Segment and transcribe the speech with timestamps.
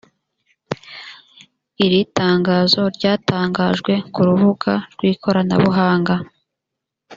[1.85, 6.15] iri tangazo ryatangarijwe ku rubuga rw ikoranabuhanga